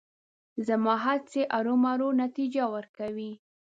زما 0.67 0.93
هڅې 1.05 1.41
ارومرو 1.57 2.09
نتیجه 2.23 2.63
ورکوي. 2.75 3.31